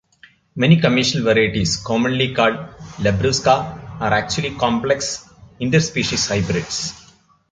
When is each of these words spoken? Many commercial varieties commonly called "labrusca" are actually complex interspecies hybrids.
Many 0.55 0.77
commercial 0.81 1.21
varieties 1.21 1.77
commonly 1.77 2.33
called 2.33 2.55
"labrusca" 3.03 3.99
are 4.01 4.11
actually 4.13 4.49
complex 4.55 5.29
interspecies 5.61 6.27
hybrids. 6.27 7.09